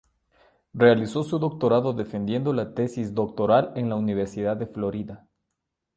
[0.73, 5.27] Realizó su doctorado defendiendo la tesis doctoral en la Universidad de Florida.